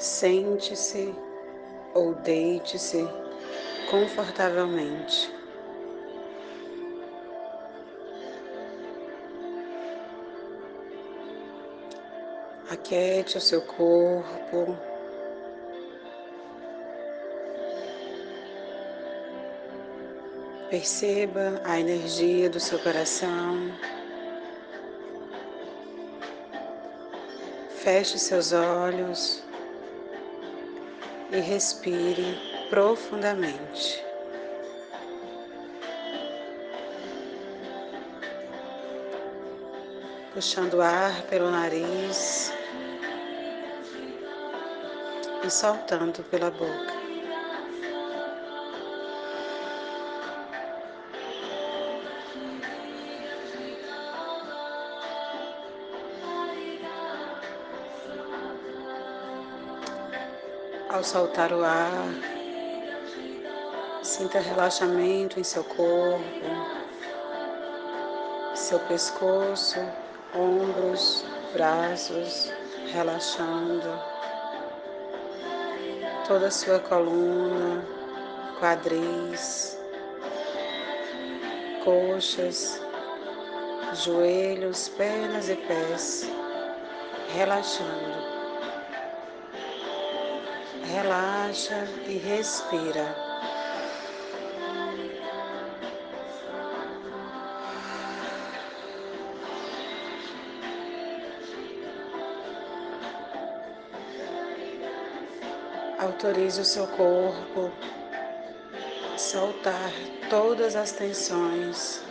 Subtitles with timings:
[0.00, 1.14] Sente-se
[1.92, 3.06] ou deite-se
[3.90, 5.30] confortavelmente.
[12.70, 14.74] Aquiete o seu corpo.
[20.70, 23.70] Perceba a energia do seu coração.
[27.68, 29.49] Feche seus olhos
[31.32, 34.04] e respire profundamente.
[40.32, 42.52] Puxando ar pelo nariz
[45.44, 46.99] e soltando pela boca.
[60.92, 62.08] Ao soltar o ar,
[64.02, 66.20] sinta relaxamento em seu corpo,
[68.56, 69.78] seu pescoço,
[70.34, 72.52] ombros, braços
[72.92, 73.88] relaxando,
[76.26, 77.86] toda a sua coluna,
[78.58, 79.78] quadris,
[81.84, 82.82] coxas,
[83.94, 86.28] joelhos, pernas e pés
[87.32, 88.09] relaxando
[90.84, 93.16] relaxa e respira.
[105.98, 107.72] Autorize o seu corpo
[109.16, 109.90] soltar
[110.30, 112.04] todas as tensões,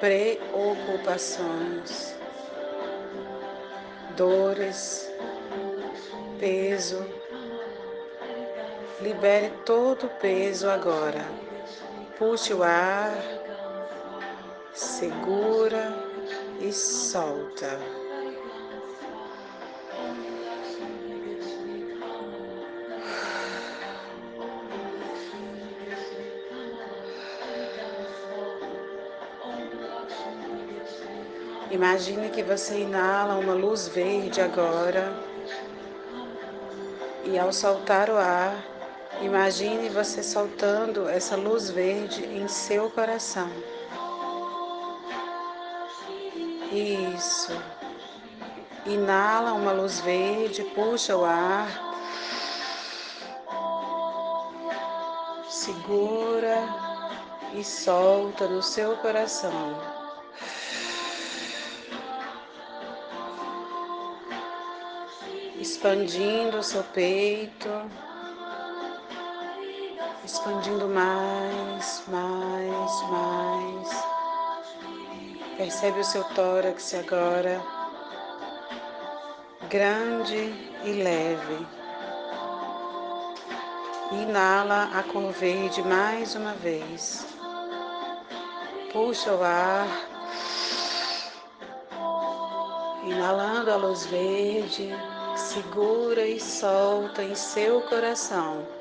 [0.00, 2.14] preocupações,
[4.16, 5.10] dores,
[6.38, 7.17] peso
[9.00, 11.24] Libere todo o peso agora.
[12.18, 13.12] Puxe o ar,
[14.72, 15.94] segura
[16.60, 17.78] e solta.
[31.70, 35.14] Imagine que você inala uma luz verde agora
[37.24, 38.77] e ao soltar o ar,
[39.20, 43.50] Imagine você soltando essa luz verde em seu coração.
[46.70, 47.52] Isso.
[48.86, 51.68] Inala uma luz verde, puxa o ar.
[55.48, 56.62] Segura
[57.54, 59.82] e solta no seu coração.
[65.58, 67.68] Expandindo o seu peito
[70.28, 74.04] expandindo mais, mais, mais.
[75.56, 77.62] Percebe o seu tórax agora,
[79.70, 81.66] grande e leve.
[84.12, 87.26] Inala a cor verde mais uma vez.
[88.92, 89.88] Puxa o ar.
[93.04, 94.94] Inalando a luz verde,
[95.36, 98.77] segura e solta em seu coração.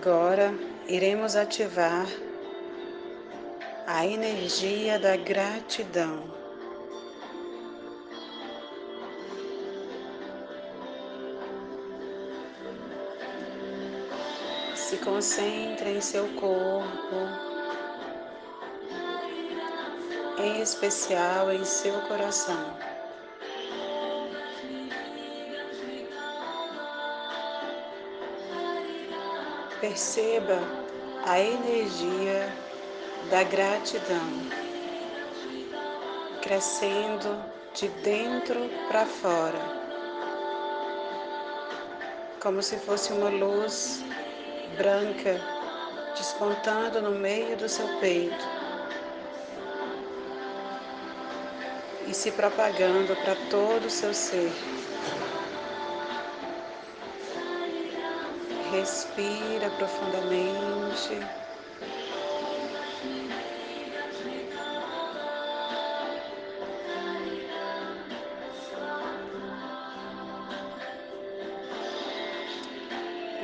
[0.00, 0.54] Agora
[0.86, 2.06] iremos ativar
[3.84, 6.22] a energia da gratidão.
[14.76, 17.16] Se concentre em seu corpo,
[20.38, 22.87] em especial em seu coração.
[29.80, 30.58] Perceba
[31.24, 32.52] a energia
[33.30, 34.48] da gratidão
[36.42, 37.40] crescendo
[37.74, 39.60] de dentro para fora,
[42.42, 44.02] como se fosse uma luz
[44.76, 45.40] branca
[46.16, 48.44] despontando no meio do seu peito
[52.08, 54.50] e se propagando para todo o seu ser.
[58.70, 61.18] Respira profundamente.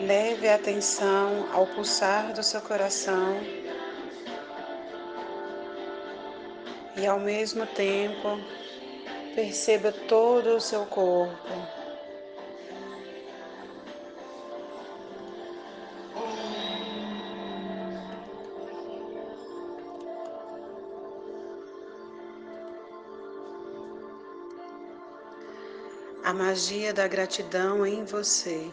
[0.07, 3.41] Leve a atenção ao pulsar do seu coração
[6.97, 8.39] e, ao mesmo tempo,
[9.35, 11.84] perceba todo o seu corpo.
[26.25, 28.71] A magia da gratidão em você.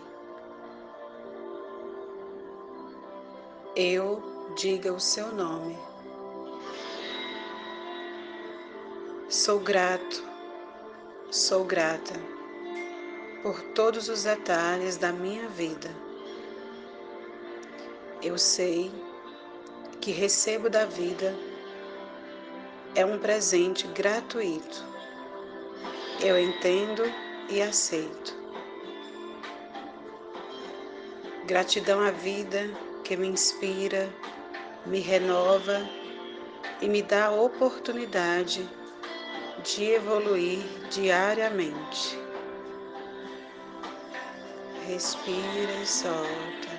[3.76, 4.24] Eu
[4.56, 5.78] diga o seu nome.
[9.28, 10.24] Sou grato,
[11.30, 12.14] sou grata
[13.44, 15.94] por todos os detalhes da minha vida.
[18.22, 18.90] Eu sei
[20.00, 21.36] que recebo da vida
[22.96, 24.86] é um presente gratuito.
[26.22, 27.04] Eu entendo
[27.52, 28.40] e aceito.
[31.46, 32.72] Gratidão à vida
[33.04, 34.10] que me inspira,
[34.86, 35.88] me renova
[36.82, 38.68] e me dá a oportunidade
[39.64, 42.18] de evoluir diariamente.
[44.88, 46.72] Respira e solta.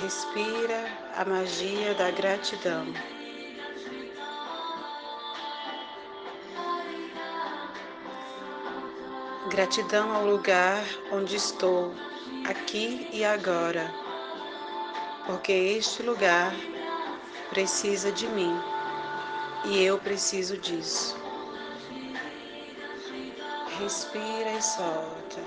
[0.00, 0.84] Respira
[1.16, 2.86] a magia da gratidão.
[9.52, 10.82] Gratidão ao lugar
[11.12, 11.92] onde estou,
[12.48, 13.92] aqui e agora,
[15.26, 16.54] porque este lugar
[17.50, 18.58] precisa de mim
[19.66, 21.14] e eu preciso disso.
[23.78, 25.42] Respira e solta.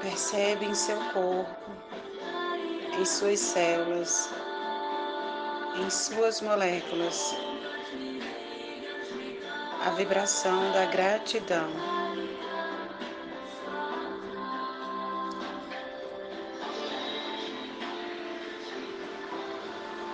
[0.00, 1.72] Percebe em seu corpo,
[2.96, 4.30] em suas células,
[5.76, 7.34] em suas moléculas
[9.84, 11.68] a vibração da gratidão.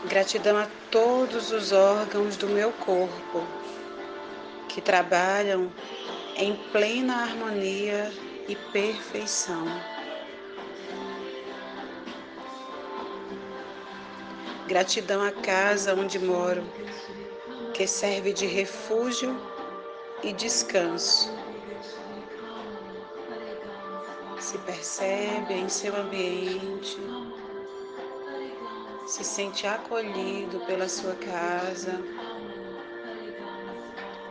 [0.09, 3.45] Gratidão a todos os órgãos do meu corpo
[4.69, 5.73] que trabalham
[6.37, 8.13] em plena harmonia
[8.47, 9.94] e perfeição.
[14.67, 16.65] Gratidão à casa onde moro,
[17.75, 19.39] que serve de refúgio
[20.23, 21.31] e descanso.
[24.41, 26.99] Se percebe em seu ambiente,
[29.07, 32.03] se sente acolhido pela sua casa,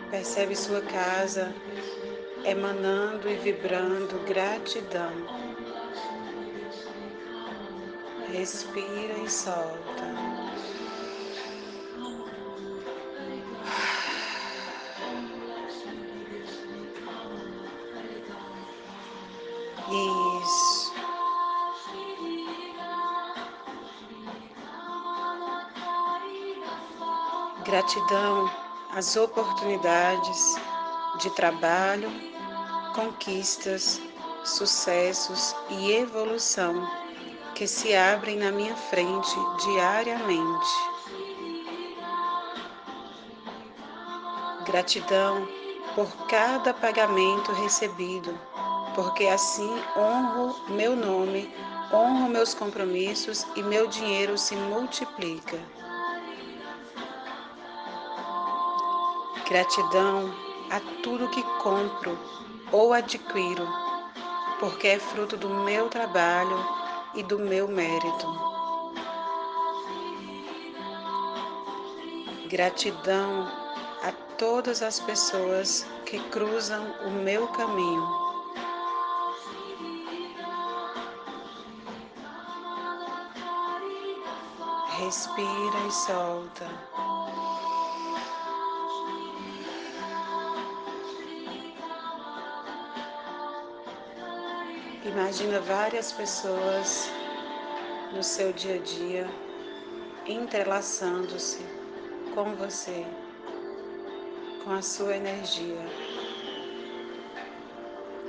[0.09, 1.53] percebe sua casa
[2.43, 5.52] emanando e vibrando gratidão.
[8.33, 10.07] Respira e solta.
[20.41, 20.93] Isso.
[27.63, 28.51] Gratidão
[28.95, 30.55] às oportunidades
[31.19, 32.09] de trabalho,
[32.95, 34.01] conquistas,
[34.43, 37.02] sucessos e evolução
[37.63, 40.69] que se abrem na minha frente diariamente.
[44.65, 45.47] Gratidão
[45.95, 48.37] por cada pagamento recebido,
[48.93, 51.49] porque assim honro meu nome,
[51.93, 55.57] honro meus compromissos e meu dinheiro se multiplica.
[59.47, 60.35] Gratidão
[60.69, 62.19] a tudo que compro
[62.73, 63.65] ou adquiro,
[64.59, 66.82] porque é fruto do meu trabalho
[67.15, 68.27] e do meu mérito.
[72.49, 73.47] Gratidão
[74.03, 78.23] a todas as pessoas que cruzam o meu caminho.
[84.99, 87.02] Respira e solta.
[95.13, 97.07] Imagina várias pessoas
[98.15, 99.27] no seu dia a dia
[100.25, 101.63] entrelaçando-se
[102.33, 103.05] com você,
[104.63, 105.85] com a sua energia,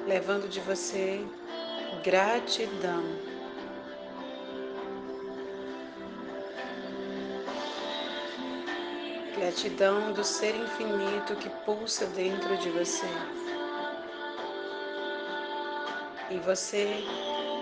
[0.06, 1.24] levando de você
[2.04, 3.02] gratidão.
[9.38, 13.08] Gratidão do ser infinito que pulsa dentro de você.
[16.34, 17.04] E você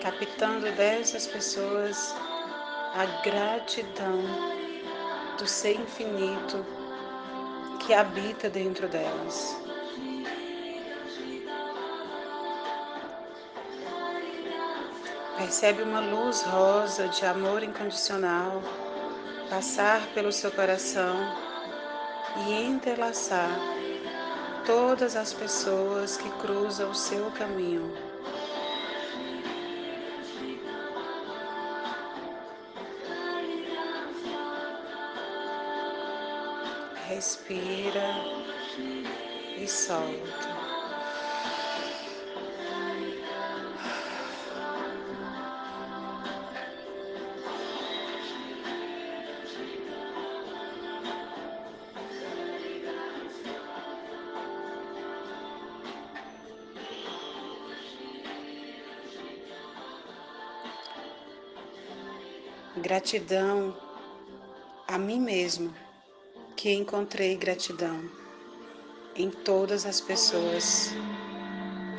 [0.01, 2.15] captando dessas pessoas
[2.95, 4.23] a gratidão
[5.37, 6.65] do ser infinito
[7.81, 9.55] que habita dentro delas.
[15.37, 18.63] Percebe uma luz rosa de amor incondicional
[19.51, 21.15] passar pelo seu coração
[22.47, 23.51] e entrelaçar
[24.65, 28.12] todas as pessoas que cruzam o seu caminho.
[37.23, 38.03] Respira
[39.57, 40.51] e solta.
[62.79, 63.77] Gratidão
[64.89, 65.73] a mim mesmo,
[66.63, 68.09] que encontrei gratidão
[69.17, 70.95] em todas as pessoas,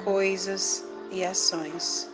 [0.05, 2.10] coisas e ações.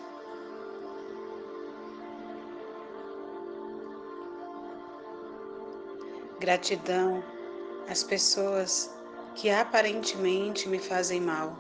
[6.40, 7.24] Gratidão
[7.88, 8.92] às pessoas
[9.36, 11.56] que aparentemente me fazem mal,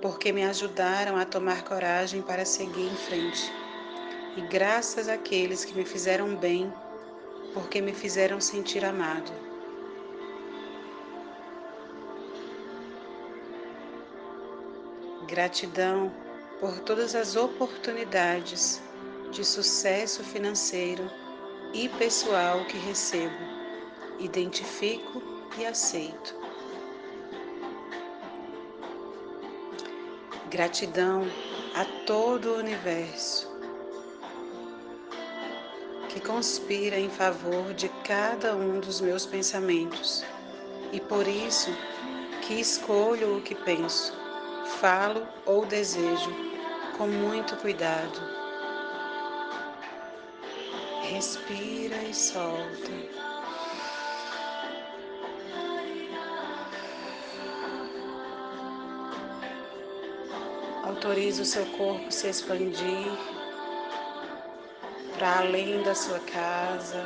[0.00, 3.52] porque me ajudaram a tomar coragem para seguir em frente
[4.36, 6.74] e graças àqueles que me fizeram bem,
[7.54, 9.51] porque me fizeram sentir amado.
[15.32, 16.12] Gratidão
[16.60, 18.82] por todas as oportunidades
[19.30, 21.10] de sucesso financeiro
[21.72, 23.34] e pessoal que recebo,
[24.18, 25.22] identifico
[25.58, 26.36] e aceito.
[30.50, 31.22] Gratidão
[31.74, 33.50] a todo o universo
[36.10, 40.22] que conspira em favor de cada um dos meus pensamentos.
[40.92, 41.70] E por isso
[42.42, 44.20] que escolho o que penso,
[44.80, 46.30] falo ou desejo
[46.96, 48.20] com muito cuidado.
[51.02, 52.92] Respira e solta.
[60.84, 63.10] Autoriza o seu corpo se expandir
[65.16, 67.04] para além da sua casa,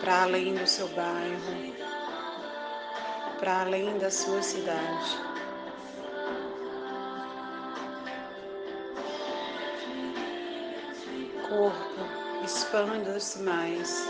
[0.00, 1.85] para além do seu bairro,
[3.38, 5.20] para além da sua cidade.
[11.48, 14.08] Corpo, expanda-se mais,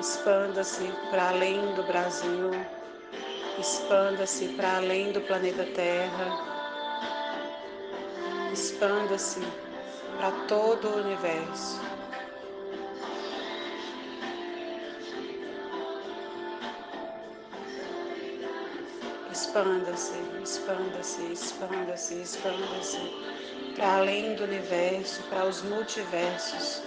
[0.00, 2.50] expanda-se para além do Brasil,
[3.58, 6.52] expanda-se para além do planeta Terra
[8.52, 9.40] expanda-se
[10.16, 11.91] para todo o universo.
[19.52, 26.82] Expanda-se, expanda-se, expanda-se, expanda-se para além do universo, para os multiversos.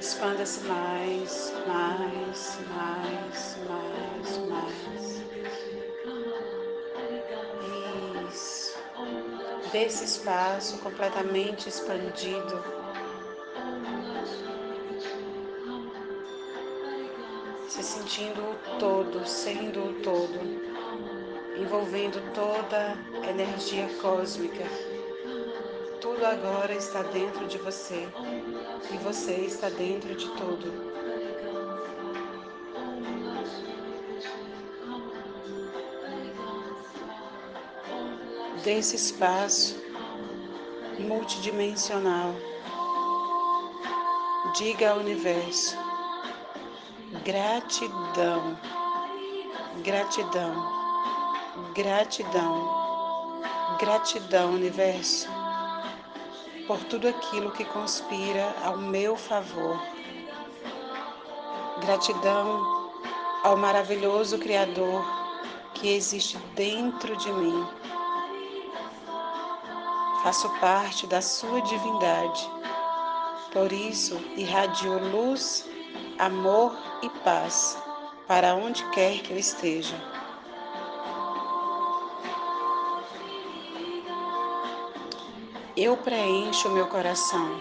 [0.00, 5.24] Expanda-se mais, mais, mais, mais, mais.
[9.70, 12.64] desse espaço completamente expandido.
[17.68, 20.73] Se sentindo o todo, sendo o todo,
[21.64, 24.64] envolvendo toda a energia cósmica.
[26.00, 28.06] Tudo agora está dentro de você
[28.92, 30.94] e você está dentro de tudo.
[38.62, 39.78] desse espaço
[40.98, 42.34] multidimensional.
[44.56, 45.76] Diga ao universo:
[47.22, 48.58] gratidão,
[49.82, 50.73] gratidão,
[51.74, 53.42] gratidão,
[53.78, 55.28] gratidão, universo,
[56.66, 59.78] por tudo aquilo que conspira ao meu favor.
[61.80, 62.90] Gratidão
[63.42, 65.04] ao maravilhoso Criador
[65.74, 67.66] que existe dentro de mim
[70.24, 72.50] faço parte da sua divindade.
[73.52, 75.68] Por isso, irradio luz,
[76.18, 77.76] amor e paz
[78.26, 80.13] para onde quer que eu esteja.
[85.76, 87.60] Eu preencho meu coração,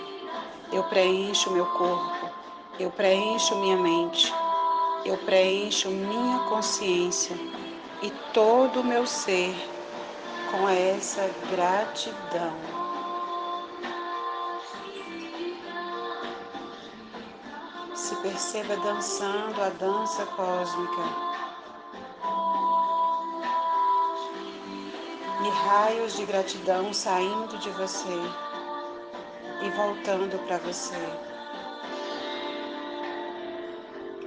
[0.72, 2.30] eu preencho meu corpo,
[2.80, 4.32] Eu preencho minha mente,
[5.04, 7.36] eu preencho minha consciência
[8.04, 9.56] e todo o meu ser
[10.52, 12.54] com essa gratidão.
[17.96, 21.33] Se perceba dançando a dança cósmica.
[25.46, 28.18] E raios de gratidão saindo de você
[29.62, 30.96] e voltando para você.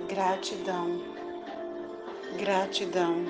[0.08, 1.02] Gratidão,
[2.36, 3.24] gratidão,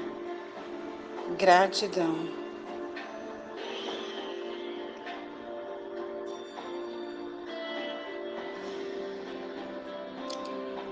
[1.39, 2.47] gratidão.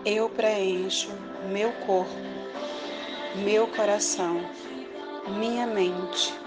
[0.04, 1.10] Eu preencho
[1.50, 2.14] meu corpo,
[3.36, 4.40] meu coração,
[5.38, 6.43] minha mente,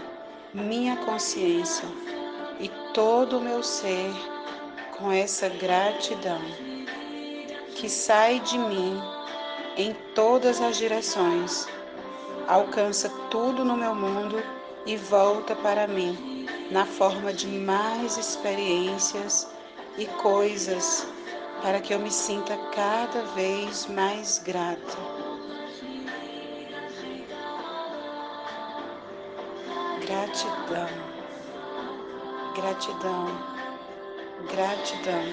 [0.58, 1.88] minha consciência
[2.60, 4.12] e todo o meu ser
[4.98, 6.42] com essa gratidão
[7.76, 9.00] que sai de mim
[9.78, 11.68] em todas as direções,
[12.48, 14.42] alcança tudo no meu mundo
[14.84, 19.48] e volta para mim na forma de mais experiências
[19.96, 21.06] e coisas
[21.62, 25.17] para que eu me sinta cada vez mais grata.
[30.08, 30.88] Gratidão,
[32.56, 33.28] gratidão,
[34.50, 35.24] gratidão,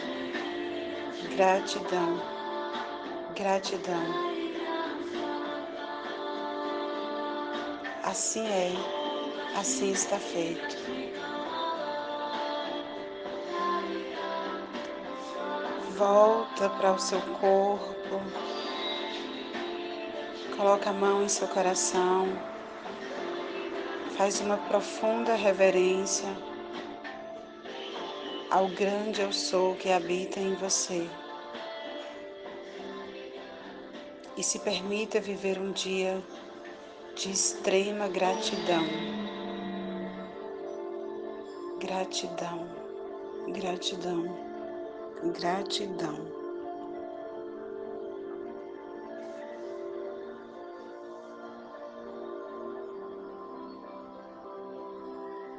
[1.37, 2.23] gratidão,
[3.37, 4.04] gratidão.
[8.02, 8.73] Assim é,
[9.57, 10.76] assim está feito.
[15.97, 18.21] Volta para o seu corpo,
[20.57, 22.53] coloca a mão em seu coração,
[24.16, 26.28] faz uma profunda reverência
[28.54, 31.08] ao grande eu sou que habita em você.
[34.36, 36.23] E se permita viver um dia
[37.17, 38.84] de extrema gratidão.
[41.80, 42.69] Gratidão,
[43.49, 44.36] gratidão,
[45.36, 46.33] gratidão.